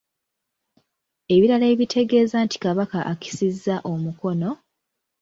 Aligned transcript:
Ebirala 1.33 1.65
ebitegeeza 1.73 2.37
nti 2.45 2.57
Kabaka 2.63 2.99
akisizza 3.11 3.75
omukono 3.91 4.49